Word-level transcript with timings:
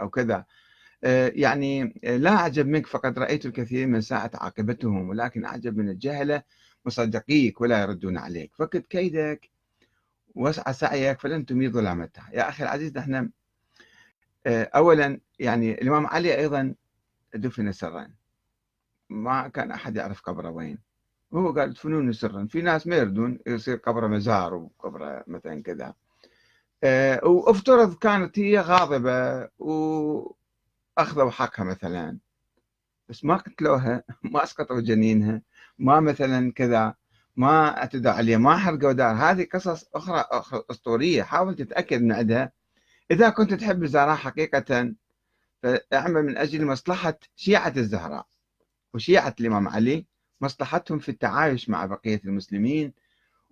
أو 0.00 0.10
كذا. 0.10 0.44
آه، 1.04 1.32
يعني 1.34 2.00
لا 2.04 2.30
أعجب 2.30 2.66
منك 2.66 2.86
فقد 2.86 3.18
رأيت 3.18 3.46
الكثير 3.46 3.86
من 3.86 4.00
ساعة 4.00 4.30
عاقبتهم 4.34 5.08
ولكن 5.08 5.44
أعجب 5.44 5.76
من 5.76 5.88
الجهلة 5.88 6.42
مصدقيك 6.86 7.60
ولا 7.60 7.82
يردون 7.82 8.18
عليك. 8.18 8.52
فكت 8.54 8.86
كيدك 8.86 9.50
واسعى 10.34 10.72
سعيك 10.72 11.20
فلن 11.20 11.46
تميت 11.46 11.72
ظلامتها. 11.72 12.30
يا 12.32 12.48
أخي 12.48 12.64
العزيز 12.64 12.96
نحن 12.96 13.30
آه، 14.46 14.70
أولا 14.74 15.20
يعني 15.38 15.72
الإمام 15.82 16.06
علي 16.06 16.38
أيضا 16.38 16.74
دفن 17.34 17.72
سرا. 17.72 18.10
ما 19.10 19.48
كان 19.48 19.70
أحد 19.70 19.96
يعرف 19.96 20.20
قبره 20.20 20.50
وين. 20.50 20.78
هو 21.34 21.52
قال 21.52 21.72
دفنونه 21.72 22.12
سرا. 22.12 22.46
في 22.46 22.62
ناس 22.62 22.86
ما 22.86 22.96
يردون 22.96 23.38
يصير 23.46 23.76
قبره 23.76 24.06
مزار 24.06 24.54
وقبره 24.54 25.24
مثلا 25.26 25.62
كذا. 25.62 25.86
آه، 25.86 25.94
وأفترض 27.24 27.94
كانت 27.94 28.38
هي 28.38 28.60
غاضبة 28.60 29.48
وأخذوا 29.58 31.30
حقها 31.30 31.64
مثلا. 31.64 32.18
بس 33.08 33.24
ما 33.24 33.36
قتلوها 33.36 34.04
ما 34.32 34.42
أسقطوا 34.42 34.80
جنينها 34.80 35.42
ما 35.78 36.00
مثلا 36.00 36.52
كذا 36.52 36.94
ما 37.36 37.78
اعتدوا 37.78 38.12
عليها 38.12 38.38
ما 38.38 38.56
حرقوا 38.56 38.92
دار. 38.92 39.14
هذه 39.14 39.46
قصص 39.52 39.88
أخرى, 39.94 40.24
أخرى 40.30 40.62
أسطورية. 40.70 41.22
حاول 41.22 41.56
تتأكد 41.56 42.02
من 42.02 42.12
عندها 42.12 42.52
إذا 43.10 43.30
كنت 43.30 43.54
تحب 43.54 43.82
الزهراء 43.82 44.16
حقيقة 44.16 44.94
فأعمل 45.62 46.22
من 46.22 46.36
أجل 46.38 46.66
مصلحة 46.66 47.18
شيعة 47.36 47.72
الزهراء 47.76 48.26
وشيعة 48.94 49.34
الإمام 49.40 49.68
علي 49.68 50.06
مصلحتهم 50.40 50.98
في 50.98 51.08
التعايش 51.08 51.68
مع 51.68 51.86
بقية 51.86 52.20
المسلمين 52.24 52.92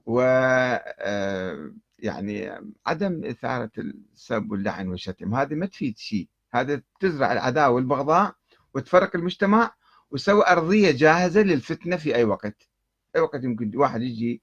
و 0.07 0.21
آه، 0.21 1.73
يعني 2.03 2.51
عدم 2.87 3.25
إثارة 3.25 3.71
السب 3.79 4.51
واللعن 4.51 4.89
والشتم 4.89 5.35
هذه 5.35 5.55
ما 5.55 5.67
تفيد 5.67 5.99
شيء 5.99 6.29
هذا 6.51 6.83
تزرع 7.01 7.33
العداوة 7.33 7.75
والبغضاء 7.75 8.35
وتفرق 8.75 9.17
المجتمع 9.17 9.75
وتسوي 10.11 10.47
أرضية 10.47 10.91
جاهزة 10.91 11.43
للفتنة 11.43 11.97
في 11.97 12.15
أي 12.15 12.25
وقت 12.25 12.69
أي 13.17 13.21
وقت 13.21 13.45
يمكن 13.45 13.77
واحد 13.77 14.03
يجي 14.03 14.43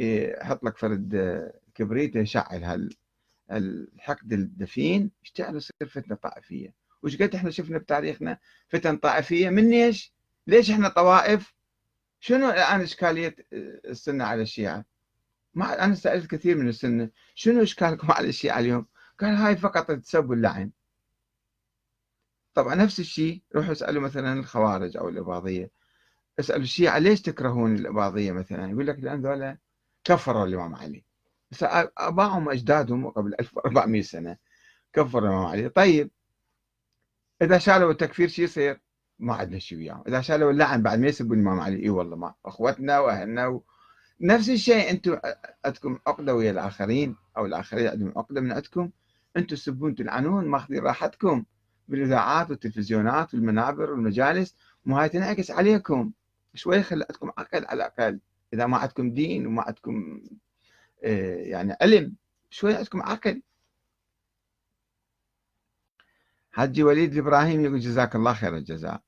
يحط 0.00 0.64
لك 0.64 0.76
فرد 0.78 1.42
كبريت 1.74 2.16
يشعل 2.16 2.90
هالحقد 3.50 4.32
الدفين 4.32 5.10
يشتعل 5.24 5.56
يصير 5.56 5.88
فتنة 5.88 6.16
طائفية 6.16 6.74
وش 7.02 7.16
قد 7.22 7.34
إحنا 7.34 7.50
شفنا 7.50 7.78
بتاريخنا 7.78 8.38
فتن 8.68 8.96
طائفية 8.96 9.50
من 9.50 9.72
إيش؟ 9.72 10.12
ليش 10.46 10.70
إحنا 10.70 10.88
طوائف؟ 10.88 11.54
شنو 12.20 12.50
الآن 12.50 12.80
إشكالية 12.80 13.36
السنة 13.52 14.24
على 14.24 14.42
الشيعة؟ 14.42 14.84
ما 15.58 15.84
أنا 15.84 15.94
سألت 15.94 16.30
كثير 16.30 16.56
من 16.56 16.68
السنة 16.68 17.10
شنو 17.34 17.62
إشكالكم 17.62 18.12
على 18.12 18.28
الشيعة 18.28 18.58
اليوم؟ 18.58 18.86
قال 19.20 19.34
هاي 19.34 19.56
فقط 19.56 19.90
تسب 19.92 20.32
اللعن. 20.32 20.70
طبعا 22.54 22.74
نفس 22.74 23.00
الشيء 23.00 23.42
روحوا 23.56 23.72
اسألوا 23.72 24.02
مثلا 24.02 24.32
الخوارج 24.32 24.96
أو 24.96 25.08
الإباضية. 25.08 25.70
اسألوا 26.40 26.62
الشيعة 26.62 26.98
ليش 26.98 27.22
تكرهون 27.22 27.74
الإباضية 27.76 28.32
مثلا؟ 28.32 28.70
يقول 28.70 28.86
لك 28.86 28.98
لأن 28.98 29.22
ذولا 29.22 29.58
كفروا 30.04 30.46
الإمام 30.46 30.74
علي. 30.74 31.04
بس 31.50 31.64
أباهم 31.98 32.48
أجدادهم 32.50 33.08
قبل 33.10 33.34
1400 33.40 34.02
سنة 34.02 34.36
كفروا 34.92 35.28
الإمام 35.28 35.46
علي. 35.46 35.68
طيب 35.68 36.10
إذا 37.42 37.58
شالوا 37.58 37.90
التكفير 37.90 38.28
شو 38.28 38.42
يصير؟ 38.42 38.80
ما 39.18 39.34
عندنا 39.34 39.58
شيء 39.58 39.78
وياهم. 39.78 40.04
إذا 40.08 40.20
شالوا 40.20 40.50
اللعن 40.50 40.82
بعد 40.82 40.98
ما 40.98 41.06
يسبوا 41.06 41.36
الإمام 41.36 41.60
علي 41.60 41.82
إي 41.82 41.90
والله 41.90 42.16
ما 42.16 42.34
أخوتنا 42.46 42.98
وأهلنا 42.98 43.46
و... 43.46 43.64
نفس 44.20 44.50
الشيء 44.50 44.90
أنتم 44.90 45.18
عندكم 45.64 45.98
عقدة 46.06 46.34
ويا 46.34 46.50
الآخرين 46.50 47.16
أو 47.36 47.46
الآخرين 47.46 47.88
عندهم 47.88 48.12
عقدة 48.16 48.40
من 48.40 48.52
عندكم. 48.52 48.90
أنتم 49.36 49.56
تسبون 49.56 49.94
تلعنون 49.94 50.48
ماخذين 50.48 50.78
راحتكم. 50.82 51.44
بالإذاعات 51.88 52.50
والتلفزيونات 52.50 53.34
والمنابر 53.34 53.90
والمجالس. 53.90 54.56
وهاي 54.86 55.08
تنعكس 55.08 55.50
عليكم. 55.50 56.12
شوي 56.54 56.82
خلي 56.82 57.04
عندكم 57.10 57.30
عقل 57.38 57.66
على 57.66 57.72
الأقل. 57.72 58.20
إذا 58.54 58.66
ما 58.66 58.76
عندكم 58.76 59.10
دين 59.10 59.46
وما 59.46 59.62
عندكم 59.62 60.22
آه، 61.04 61.36
يعني 61.36 61.76
علم 61.80 62.14
شوي 62.50 62.74
عندكم 62.74 63.02
عقل. 63.02 63.42
حجي 66.52 66.82
وليد 66.82 67.12
الابراهيم 67.12 67.64
يقول 67.64 67.80
جزاك 67.80 68.16
الله 68.16 68.34
خير 68.34 68.56
الجزاء. 68.56 69.02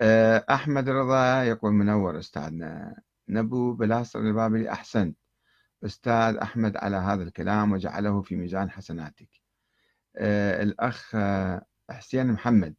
آه، 0.00 0.44
أحمد 0.50 0.88
رضا 0.88 1.44
يقول 1.44 1.72
منور 1.72 2.18
أستاذنا. 2.18 3.02
نبو 3.28 3.72
بلاصر 3.72 4.18
البابلي 4.18 4.70
احسنت 4.72 5.16
أستاذ 5.84 6.36
أحمد 6.36 6.76
على 6.76 6.96
هذا 6.96 7.22
الكلام 7.22 7.72
وجعله 7.72 8.22
في 8.22 8.36
ميزان 8.36 8.70
حسناتك. 8.70 9.28
آه، 10.16 10.62
الأخ 10.62 11.10
آه، 11.14 11.66
حسين 11.90 12.32
محمد 12.32 12.74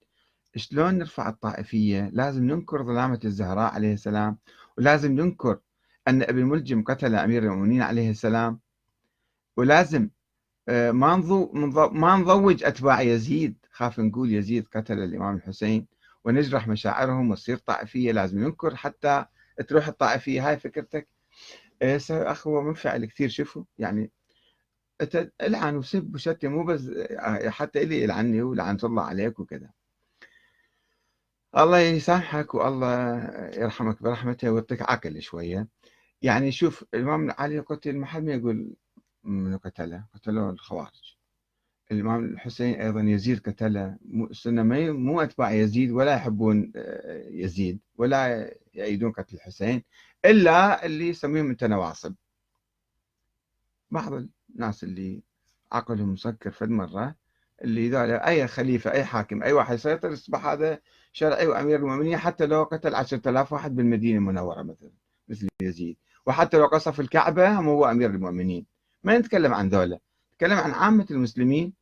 شلون 0.56 0.98
نرفع 0.98 1.30
الطائفية؟ 1.30 2.09
لازم 2.14 2.44
ننكر 2.44 2.84
ظلامة 2.84 3.20
الزهراء 3.26 3.74
عليه 3.74 3.94
السلام 3.94 4.38
ولازم 4.78 5.12
ننكر 5.12 5.59
أن 6.08 6.22
ابن 6.22 6.44
ملجم 6.44 6.84
قتل 6.84 7.16
أمير 7.16 7.44
المؤمنين 7.44 7.81
عليه 7.81 8.10
السلام. 8.10 8.60
ولازم 9.58 10.10
آه، 10.70 10.92
ما 10.92 11.16
ما 11.92 12.18
نضوج 12.18 12.64
أتباع 12.64 13.02
يزيد. 13.02 13.58
خاف 13.72 14.00
نقول 14.00 14.34
يزيد 14.34 14.68
قتل 14.68 15.00
الإمام 15.00 15.36
الحسين 15.36 15.88
ونجرح 16.25 16.68
مشاعرهم 16.68 17.31
وتصير 17.31 17.58
طائفية. 17.58 18.12
لازم 18.12 18.40
ننكر 18.40 18.75
حتى 18.75 19.25
تروح 19.68 19.88
الطائفية 19.88 20.50
هاي 20.50 20.59
فكرتك. 20.59 21.08
أخ 22.12 22.47
هو 22.47 22.62
منفعل 22.62 23.06
كثير 23.06 23.30
شوفوا. 23.30 23.64
يعني 23.78 24.12
العن 25.41 25.75
وسب 25.75 26.16
وشتم 26.16 26.52
مو 26.52 26.64
بس 26.64 26.88
آه، 26.90 27.50
حتى 27.50 27.84
إلي 27.84 28.03
يلعني 28.03 28.42
ولعنة 28.42 28.80
الله 28.84 29.03
عليك 29.03 29.40
وكذا. 29.40 29.69
الله 31.58 31.80
يسامحك 31.80 32.53
والله 32.53 33.18
يرحمك 33.58 34.03
برحمته 34.03 34.52
ويعطيك 34.52 34.81
عقل 34.81 35.22
شوية. 35.22 35.68
يعني 36.22 36.52
شوف 36.52 36.86
الإمام 36.94 37.31
علي 37.31 37.59
قتل 37.59 37.96
ما 37.97 38.06
حد 38.06 38.24
ما 38.24 38.34
يقول 38.34 38.75
من 39.24 39.58
قتله 39.58 40.06
قتلوه 40.13 40.50
الخوارج. 40.50 41.18
الإمام 41.92 42.25
الحسين 42.25 42.81
أيضا 42.81 43.02
يزيد 43.02 43.40
قتلة. 43.40 43.97
السنة 44.31 44.63
مو 44.92 45.22
أتباع 45.22 45.52
يزيد 45.52 45.92
ولا 45.92 46.13
يحبون 46.16 46.72
آه، 46.75 47.30
يزيد 47.30 47.80
ولا 47.97 48.53
يأيدون 48.73 49.11
قتل 49.11 49.35
الحسين 49.35 49.84
إلا 50.25 50.85
اللي 50.85 51.09
يسميهم 51.09 51.50
أنت 51.50 51.63
نواصب. 51.63 52.13
بعض 53.91 54.13
الناس 54.56 54.84
اللي 54.84 55.23
عقلهم 55.72 56.09
مسكر 56.13 56.51
فد 56.51 56.69
مرة 56.69 57.16
اللي 57.63 57.89
ذا 57.89 58.28
أي 58.28 58.47
خليفة 58.47 58.91
أي 58.91 59.06
حاكم 59.06 59.44
أي 59.44 59.53
واحد 59.53 59.75
يسيطر 59.75 60.12
يصبح 60.12 60.45
هذا 60.45 60.79
شرعي 61.12 61.47
وأمير 61.47 61.79
المؤمنين 61.79 62.17
حتى 62.17 62.45
لو 62.45 62.63
قتل 62.63 62.95
عشرة 62.95 63.29
آلاف 63.29 63.53
واحد 63.53 63.75
بالمدينة 63.75 64.17
المنورة 64.17 64.62
مثلا 64.62 64.91
مثل 65.28 65.47
يزيد. 65.62 65.97
وحتى 66.25 66.57
لو 66.57 66.66
قصف 66.66 67.00
الكعبة 67.00 67.59
هم 67.59 67.67
هو 67.67 67.85
أمير 67.85 68.09
المؤمنين. 68.09 68.66
ما 69.03 69.17
نتكلم 69.17 69.53
عن 69.53 69.69
ذولا 69.69 70.00
نتكلم 70.33 70.57
عن 70.57 70.72
عامة 70.72 71.07
المسلمين. 71.12 71.73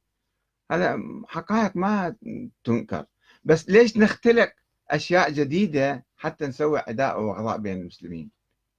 هذا 0.71 0.99
حقائق 1.27 1.75
ما 1.75 2.15
تنكر. 2.63 3.05
بس 3.43 3.69
ليش 3.69 3.97
نختلق 3.97 4.53
أشياء 4.91 5.31
جديدة 5.31 6.05
حتى 6.17 6.47
نسوي 6.47 6.79
عداء 6.79 7.21
وغضاء 7.21 7.57
بين 7.57 7.81
المسلمين. 7.81 8.29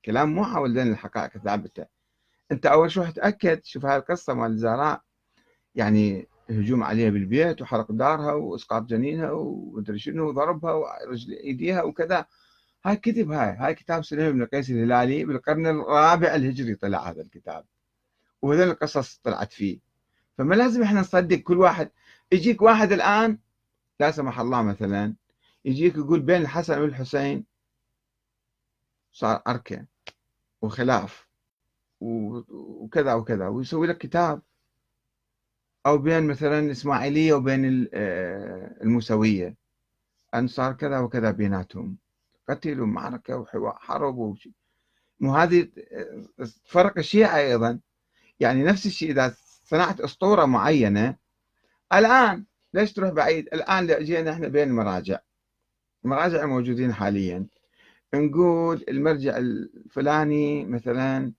كلام 0.04 0.34
مو 0.34 0.44
حول 0.44 0.70
لنا 0.70 0.82
الحقائق 0.82 1.38
ثابته 1.38 1.86
أنت 2.52 2.66
أول 2.66 2.90
شو 2.90 3.04
تاكد 3.04 3.64
شوف 3.64 3.86
هاي 3.86 3.96
القصة 3.96 4.34
مال 4.34 4.50
الزهراء. 4.50 5.02
يعني 5.74 6.28
هجوم 6.50 6.82
عليها 6.82 7.10
بالبيت 7.10 7.62
وحرق 7.62 7.92
دارها 7.92 8.32
وإسقاط 8.32 8.82
جنينها 8.82 9.30
ومدري 9.30 9.98
شنو 9.98 10.28
وضربها 10.28 10.72
ورجل 10.72 11.32
إيديها 11.32 11.82
وكذا. 11.82 12.26
هاي 12.84 12.96
كتب 12.96 13.32
هاي. 13.32 13.56
هاي 13.56 13.74
كتاب 13.74 14.04
سليم 14.04 14.32
بن 14.32 14.44
قيس 14.44 14.70
الهلالي 14.70 15.24
بالقرن 15.24 15.66
الرابع 15.66 16.34
الهجري 16.34 16.74
طلع 16.74 17.10
هذا 17.10 17.22
الكتاب. 17.22 17.64
وهذول 18.42 18.68
القصص 18.68 19.20
طلعت 19.24 19.52
فيه. 19.52 19.78
فما 20.38 20.54
لازم 20.54 20.82
إحنا 20.82 21.00
نصدق 21.00 21.36
كل 21.36 21.58
واحد. 21.58 21.90
يجيك 22.32 22.62
واحد 22.62 22.92
الآن 22.92 23.38
لا 24.00 24.10
سمح 24.10 24.40
الله 24.40 24.62
مثلا 24.62 25.14
يجيك 25.64 25.97
يقول 25.97 26.20
بين 26.20 26.43
الحسن 26.43 26.81
والحسين 26.81 27.44
صار 29.12 29.43
أركة 29.47 29.87
وخلاف 30.62 31.29
وكذا 32.00 33.14
وكذا 33.14 33.49
ويسوي 33.49 33.87
لك 33.87 33.99
كتاب. 33.99 34.43
أو 35.87 35.99
بين 35.99 36.26
مثلا 36.26 36.59
الإسماعيلية 36.59 37.32
وبين 37.35 37.88
آه، 37.94 38.76
الموسوية. 38.82 39.56
أن 40.35 40.49
صار 40.49 40.73
كذا 40.73 40.99
وكذا 40.99 41.31
بيناتهم. 41.31 41.99
قتل 42.49 42.81
ومعركة 42.81 43.47
وحرب 43.55 44.17
وشي. 44.17 44.53
مو 45.20 45.37
هذه 45.37 45.69
آه، 45.93 46.99
الشيعة 46.99 47.37
أيضا. 47.37 47.81
يعني 48.41 48.64
نفس 48.64 48.87
الشيء 48.87 49.11
إذا 49.11 49.35
صنعت 49.64 50.00
أسطورة 50.00 50.44
معينة. 50.44 51.17
الآن 51.93 52.44
ليش 52.75 52.93
تروح 52.93 53.11
بعيد؟ 53.11 53.47
الآن 53.47 54.05
جينا 54.05 54.32
إحنا 54.32 54.49
بين 54.49 54.69
المراجع. 54.69 55.19
المراجع 56.04 56.43
الموجودين 56.43 56.93
حاليا. 56.93 57.46
نقول 58.14 58.84
المرجع 58.88 59.37
الفلاني 59.37 60.64
مثلا 60.64 61.32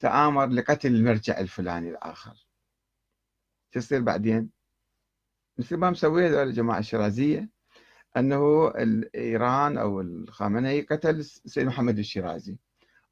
تآمر 0.00 0.46
لقتل 0.46 0.94
المرجع 0.94 1.40
الفلاني 1.40 1.90
الآخر. 1.90 2.46
تصير 3.72 4.00
بعدين؟ 4.00 4.50
مثل 5.58 5.76
ما 5.76 5.90
مسويه 5.90 6.42
الجماعة 6.42 6.78
الشيرازية؟ 6.78 7.48
أنه 8.16 8.72
إيران 9.14 9.78
أو 9.78 10.00
الخامنئي 10.00 10.80
قتل 10.80 11.24
سيد 11.24 11.66
محمد 11.66 11.98
الشيرازي 11.98 12.56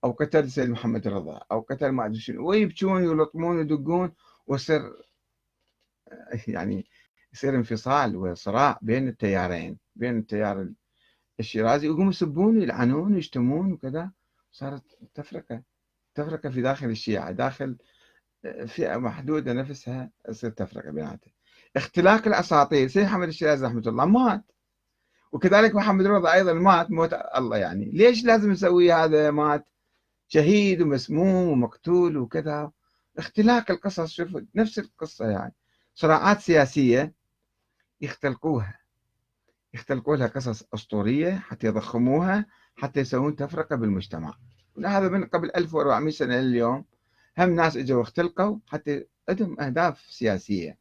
أو 0.05 0.11
قتل 0.13 0.51
سيد 0.51 0.71
محمد 0.71 1.07
الرضا 1.07 1.41
أو 1.53 1.61
قتل 1.61 1.89
ما 1.89 2.07
أدري 2.07 2.21
شنو. 2.21 2.49
ويبكون 2.49 3.07
ويلطمون 3.07 3.57
ويدقون 3.57 4.13
ويصير 4.47 4.81
يعني 6.49 6.87
يصير 7.33 7.55
انفصال 7.55 8.17
وصراع 8.17 8.79
بين 8.83 9.09
التيارين. 9.09 9.86
بين 9.97 10.19
التيار 10.19 10.69
الشيرازي. 11.41 11.89
ويقوموا 11.89 12.11
يسبون 12.11 12.59
ويلعنون 12.59 13.15
ويشتمون 13.15 13.73
وكذا. 13.73 14.11
صارت 14.53 14.83
تفرقة 15.15 15.63
تفرقة 16.15 16.51
في 16.51 16.63
داخل 16.63 16.87
الشيعة 16.87 17.31
داخل 17.33 17.77
فئة 18.67 18.97
محدودة 18.97 19.53
نفسها 19.53 20.11
تصير 20.25 20.51
تفرقة 20.51 20.91
بيناتها 20.91 21.33
اختلاق 21.77 22.27
الأساطير. 22.27 22.89
سيد 22.89 23.05
محمد 23.05 23.29
الشيرازي 23.29 23.67
رحمة 23.67 23.83
الله 23.87 24.05
مات. 24.05 24.45
وكذلك 25.33 25.75
محمد 25.75 26.07
رضا 26.07 26.33
أيضا 26.33 26.53
مات 26.53 26.91
موت 26.91 27.13
الله 27.37 27.57
يعني. 27.57 27.85
ليش 27.85 28.25
لازم 28.25 28.51
نسوي 28.51 28.93
هذا؟ 28.93 29.31
مات 29.31 29.67
شهيد 30.29 30.83
ومسموم 30.83 31.49
ومقتول 31.49 32.17
وكذا. 32.17 32.73
اختلاق 33.19 33.71
القصص 33.71 34.13
شوف 34.13 34.37
نفس 34.55 34.79
القصة 34.79 35.31
يعني. 35.31 35.55
صراعات 35.95 36.41
سياسية 36.41 37.15
يختلقوها. 38.01 38.79
يختلقوا 39.77 40.17
لها 40.17 40.27
قصص 40.27 40.65
أسطورية 40.75 41.35
حتى 41.35 41.67
يضخموها 41.67 42.47
حتى 42.77 43.01
يسوون 43.01 43.37
تفرقة 43.37 43.77
بالمجتمع. 43.77 44.35
هذا 44.85 45.09
من 45.09 45.25
قبل 45.25 45.51
1400 45.57 46.13
سنة 46.13 46.37
لليوم. 46.41 46.85
هم 47.39 47.55
ناس 47.55 47.77
إجوا 47.77 47.99
واختلقوا 47.99 48.59
حتى 48.67 49.05
عندهم 49.29 49.61
أهداف 49.61 50.01
سياسية. 50.01 50.79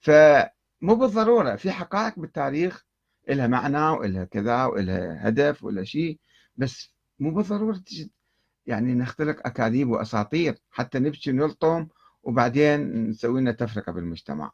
فمو 0.00 0.94
بالضرورة 0.94 1.56
في 1.56 1.70
حقائق 1.70 2.18
بالتاريخ 2.18 2.84
لها 3.28 3.46
معنى 3.46 3.88
ولها 3.88 4.24
كذا 4.24 4.64
ولها 4.64 5.28
هدف 5.28 5.64
ولا 5.64 5.84
شيء 5.84 6.18
بس 6.56 6.94
مو 7.18 7.30
بالضرورة 7.30 7.82
يعني 8.66 8.94
نختلق 8.94 9.46
أكاذيب 9.46 9.88
وأساطير 9.88 10.58
حتى 10.70 10.98
نبكي 10.98 11.30
ونلطم 11.30 11.88
وبعدين 12.22 13.08
نسوي 13.08 13.40
لنا 13.40 13.52
تفرقة 13.52 13.92
بالمجتمع. 13.92 14.52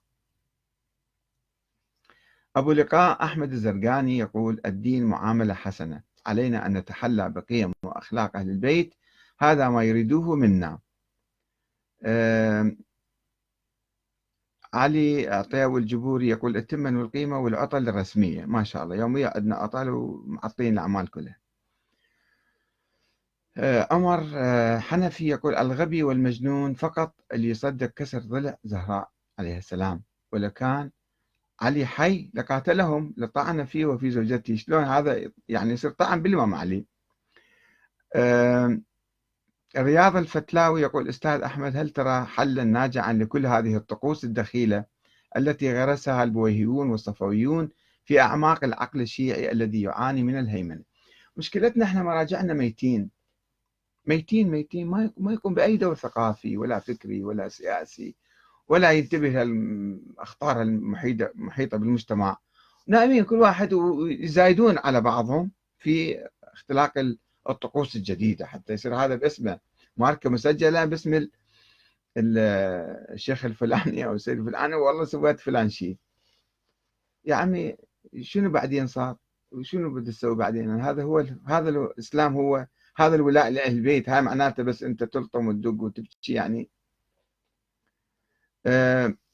أبو 2.57 2.73
لقاء 2.73 3.25
أحمد 3.25 3.53
الزرقاني 3.53 4.19
يقول 4.19 4.61
الدين 4.67 5.05
معاملة 5.05 5.55
حسنة 5.55 6.03
علينا 6.27 6.67
أن 6.67 6.77
نتحلى 6.77 7.31
بقيم 7.31 7.73
وأخلاق 7.83 8.37
أهل 8.37 8.51
البيت 8.51 8.95
هذا 9.39 9.69
ما 9.69 9.85
يريدوه 9.85 10.37
منا. 10.37 10.79
علي 14.75 15.29
عطيه 15.29 15.77
الجبوري 15.77 16.29
يقول 16.29 16.57
التمن 16.57 16.97
والقيمة 16.97 17.39
والعطل 17.39 17.89
الرسمية. 17.89 18.45
ما 18.45 18.65
شاء 18.65 18.85
الله 18.85 18.97
يوميا 18.97 19.33
عندنا 19.37 19.57
عطل 19.57 19.89
ومعطين 19.89 20.73
الأعمال 20.73 21.11
كلها. 21.11 21.41
آه، 23.57 23.89
عمر 23.91 24.31
آه، 24.35 24.79
حنفي 24.79 25.29
يقول 25.29 25.55
الغبي 25.55 26.03
والمجنون 26.03 26.75
فقط 26.75 27.15
اللي 27.33 27.49
يصدق 27.49 27.87
كسر 27.87 28.19
ضلع 28.19 28.57
زهراء 28.65 29.11
عليه 29.39 29.59
السلام 29.59 30.03
ولو 30.33 30.51
كان 30.51 30.91
علي 31.61 31.87
حي 31.87 32.31
لقاتلهم 32.35 33.15
لطعن 33.17 33.65
فيه 33.65 33.87
وفي 33.87 34.11
زوجته. 34.11 34.57
شلون 34.57 34.85
هذا 34.85 35.31
يعني 35.49 35.73
يصير 35.73 35.91
طعن 35.91 36.23
بالإمام 36.23 36.55
علي 36.55 36.85
رياض 39.77 40.17
الفتلاوي 40.17 40.83
يقول 40.83 41.09
أستاذ 41.09 41.41
أحمد 41.41 41.77
هل 41.77 41.91
ترى 41.91 42.25
حلا 42.25 42.65
ناجعا 42.65 43.13
لكل 43.13 43.47
هذه 43.47 43.77
الطقوس 43.77 44.25
الدخيلة 44.25 44.85
التي 45.37 45.75
غرسها 45.75 46.23
البويهيون 46.23 46.91
والصفويون 46.91 47.69
في 48.05 48.21
أعماق 48.21 48.65
العقل 48.65 49.01
الشيعي 49.01 49.53
الذي 49.53 49.83
يعاني 49.83 50.23
من 50.23 50.39
الهيمنة؟ 50.39 50.83
مشكلتنا 51.37 51.85
إحنا 51.85 52.03
مراجعنا 52.03 52.55
ميتين. 52.55 53.11
ميتين 54.07 54.51
ميتين. 54.51 54.87
ما 55.17 55.33
يكون 55.33 55.55
بأي 55.55 55.77
دور 55.77 55.95
ثقافي 55.95 56.57
ولا 56.57 56.79
فكري 56.79 57.25
ولا 57.25 57.49
سياسي 57.49 58.15
ولا 58.71 58.93
ينتبه 58.93 59.45
للأخطار 59.45 60.63
المحيطة 60.63 61.77
بالمجتمع. 61.77 62.37
نائمين 62.87 63.25
كل 63.25 63.37
واحد 63.37 63.73
ويزايدون 63.73 64.79
على 64.79 65.01
بعضهم 65.01 65.51
في 65.79 66.25
اختلاق 66.43 66.93
الطقوس 67.49 67.97
الجديدة 67.97 68.47
حتى 68.47 68.73
يصير 68.73 68.95
هذا 68.95 69.15
باسمه. 69.15 69.59
ماركة 69.97 70.31
مسجلة 70.31 70.85
باسم 70.85 71.27
الشيخ 72.17 73.45
الفلاني 73.45 74.05
أو 74.05 74.15
السيد 74.15 74.39
الفلاني. 74.39 74.75
والله 74.75 75.05
سويت 75.05 75.41
فلان 75.41 75.69
شيء. 75.69 75.97
يا 77.25 77.35
عمي 77.35 77.77
شنو 78.21 78.51
بعدين 78.51 78.87
صار؟ 78.87 79.17
وشنو 79.53 79.95
بدي 79.95 80.11
تسوي 80.11 80.35
بعدين؟ 80.35 80.81
هذا 80.81 81.03
هو 81.03 81.25
هذا 81.47 81.69
الإسلام 81.69 82.35
هو 82.35 82.67
هذا 82.97 83.15
الولاء 83.15 83.51
لأهل 83.51 83.73
البيت. 83.73 84.09
هاي 84.09 84.23
معناته 84.23 84.63
بس 84.63 84.83
أنت 84.83 85.05
تلطم 85.05 85.49
وتدق 85.49 85.83
وتبكي 85.83 86.33
يعني. 86.33 86.71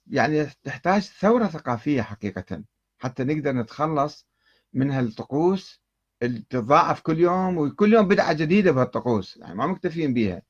يعني 0.07 0.47
تحتاج 0.65 1.03
ثورة 1.03 1.47
ثقافية 1.47 2.03
حقيقة 2.03 2.65
حتى 2.99 3.25
نقدر 3.25 3.53
نتخلص 3.53 4.27
من 4.73 4.91
هالطقوس 4.91 5.83
اللي 6.23 6.39
تتضاعف 6.39 7.01
كل 7.01 7.19
يوم 7.21 7.59
وكل 7.59 7.93
يوم 7.93 8.09
بدعة 8.09 8.33
جديدة 8.33 8.73
بهالطقوس 8.73 9.37
يعني 9.37 9.55
ما 9.55 9.67
مكتفين 9.67 10.15
بها 10.15 10.43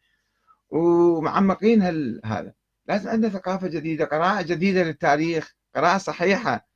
ومعمقين 0.71 1.83
هال... 1.83 2.21
هذا. 2.25 2.55
لازم 2.87 3.11
عندنا 3.11 3.33
ثقافة 3.33 3.69
جديدة 3.69 4.05
قراءة 4.05 4.43
جديدة 4.43 4.83
للتاريخ 4.83 5.55
قراءة 5.75 5.99
صحيحة 5.99 6.69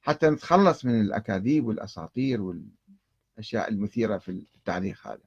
حتى 0.00 0.30
نتخلص 0.30 0.84
من 0.84 1.00
الأكاذيب 1.00 1.66
والأساطير 1.66 2.40
والأشياء 2.42 3.68
المثيرة 3.68 4.18
في 4.18 4.28
التاريخ 4.28 5.06
هذا. 5.06 5.22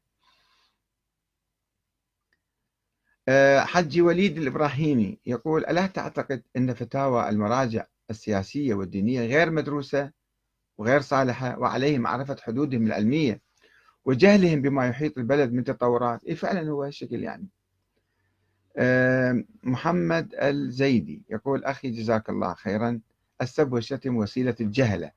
حجي 3.59 4.01
وليد 4.01 4.37
الإبراهيمي 4.37 5.19
يقول 5.25 5.65
ألا 5.65 5.87
تعتقد 5.87 6.43
أن 6.57 6.73
فتاوى 6.73 7.29
المراجع 7.29 7.85
السياسية 8.09 8.73
والدينية 8.73 9.25
غير 9.25 9.51
مدروسة 9.51 10.11
وغير 10.77 11.01
صالحة 11.01 11.59
وعليه 11.59 11.97
معرفة 11.99 12.35
حدودهم 12.41 12.85
العلمية 12.85 13.41
وجهلهم 14.05 14.61
بما 14.61 14.87
يحيط 14.87 15.17
البلد 15.17 15.53
من 15.53 15.63
تطورات؟ 15.63 16.23
إيه 16.23 16.35
فعلا 16.35 16.69
هو 16.69 16.83
هالشكل 16.83 17.23
يعني. 17.23 17.47
آه، 18.77 19.43
محمد 19.63 20.35
الزيدي 20.41 21.21
يقول 21.29 21.63
أخي 21.63 21.89
جزاك 21.89 22.29
الله 22.29 22.53
خيرا. 22.53 22.99
السب 23.41 23.73
والشتم 23.73 24.17
وسيلة 24.17 24.55
الجهلة 24.61 25.11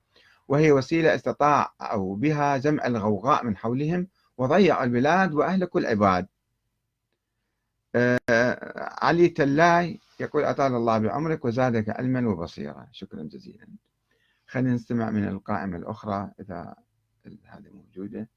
وهي 0.48 0.72
وسيلة 0.72 1.14
استطاعوا 1.14 2.16
بها 2.16 2.56
جمع 2.56 2.86
الغوغاء 2.86 3.44
من 3.44 3.56
حولهم 3.56 4.08
وضيعوا 4.38 4.84
البلاد 4.84 5.34
وأهلكوا 5.34 5.80
العباد. 5.80 6.26
آه، 6.26 6.33
علي 9.02 9.28
تلاي 9.28 10.00
يقول 10.20 10.44
أطال 10.44 10.74
الله 10.74 10.98
بعمرك 10.98 11.44
وزادك 11.44 11.90
علما 11.90 12.28
وبصيرة 12.28 12.88
شكرا 12.92 13.22
جزيلا. 13.22 13.68
خلينا 14.46 14.74
نستمع 14.74 15.10
من 15.10 15.28
القائمة 15.28 15.76
الأخرى 15.76 16.30
إذا 16.40 16.74
هذه 17.44 17.70
موجودة. 17.72 18.28